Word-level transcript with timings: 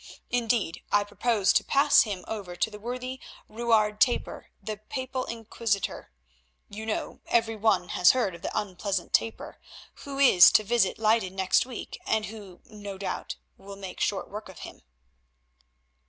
Indeed, 0.31 0.81
I 0.91 1.03
propose 1.03 1.53
to 1.53 1.63
pass 1.63 2.01
him 2.01 2.25
over 2.27 2.55
to 2.55 2.71
the 2.71 2.79
worthy 2.79 3.19
Ruard 3.47 3.99
Tapper, 3.99 4.47
the 4.59 4.77
Papal 4.77 5.25
Inquisitor, 5.25 6.09
you 6.67 6.87
know—every 6.87 7.55
one 7.55 7.89
has 7.89 8.09
heard 8.13 8.33
of 8.33 8.41
the 8.41 8.59
unpleasant 8.59 9.13
Tapper—who 9.13 10.17
is 10.17 10.51
to 10.53 10.63
visit 10.63 10.97
Leyden 10.97 11.35
next 11.35 11.67
week, 11.67 11.99
and 12.07 12.25
who, 12.25 12.61
no 12.65 12.97
doubt, 12.97 13.35
will 13.57 13.75
make 13.75 13.99
short 13.99 14.27
work 14.27 14.49
of 14.49 14.61
him." 14.65 14.81